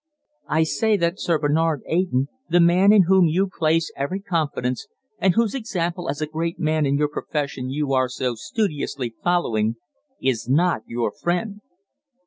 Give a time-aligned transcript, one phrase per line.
[0.47, 4.87] "I say that Sir Bernard Eyton, the man in whom you place every confidence,
[5.19, 9.75] and whose example as a great man in his profession you are so studiously following,
[10.19, 11.61] is not your friend."